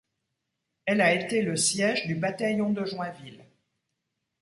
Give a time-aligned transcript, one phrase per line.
[0.87, 3.45] Elle a été le siège du Bataillon de Joinville.